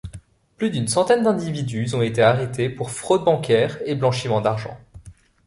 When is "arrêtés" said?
2.23-2.71